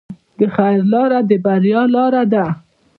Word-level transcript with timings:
د 0.37 0.39
خیر 0.55 0.79
لاره 0.93 1.19
د 1.29 1.31
بریا 1.45 1.81
لاره 1.95 2.23
ده. 2.33 2.45